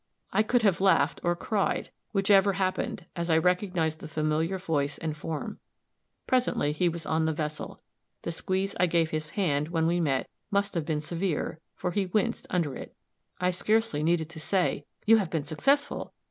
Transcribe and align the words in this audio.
I 0.33 0.41
could 0.41 0.63
have 0.63 0.81
laughed 0.81 1.21
or 1.23 1.35
cried, 1.35 1.91
whichever 2.11 2.53
happened, 2.53 3.05
as 3.15 3.29
I 3.29 3.37
recognized 3.37 3.99
the 3.99 4.07
familiar 4.07 4.57
voice 4.57 4.97
and 4.97 5.15
form. 5.15 5.59
Presently 6.25 6.71
he 6.71 6.89
was 6.89 7.05
on 7.05 7.25
the 7.27 7.33
vessel. 7.33 7.83
The 8.23 8.31
squeeze 8.31 8.75
I 8.79 8.87
gave 8.87 9.11
his 9.11 9.29
hand, 9.37 9.67
when 9.67 9.85
we 9.85 9.99
met, 9.99 10.27
must 10.49 10.73
have 10.73 10.87
been 10.87 11.01
severe, 11.01 11.59
for 11.75 11.91
he 11.91 12.07
winced 12.07 12.47
under 12.49 12.75
it. 12.75 12.95
I 13.39 13.51
scarcely 13.51 14.01
needed 14.01 14.27
to 14.31 14.39
say 14.39 14.85
"You 15.05 15.17
have 15.17 15.29
been 15.29 15.43
successful!" 15.43 16.13